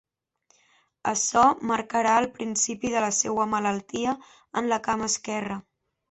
Açò 1.09 1.41
marcarà 1.71 2.15
el 2.21 2.27
principi 2.37 2.91
de 2.93 3.03
la 3.03 3.11
seua 3.17 3.45
malaltia 3.51 4.15
en 4.63 4.71
la 4.73 4.81
cama 4.89 5.11
esquerra. 5.13 5.59